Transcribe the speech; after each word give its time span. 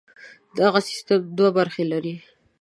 دغه 0.57 0.79
سیستم 0.87 1.19
دوې 1.37 1.49
برخې 1.57 1.83
لري. 1.91 2.15